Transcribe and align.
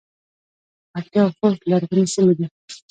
پکتیا 0.91 1.21
او 1.25 1.31
خوست 1.37 1.61
لرغونې 1.69 2.05
سیمې 2.13 2.33
دي 2.37 2.45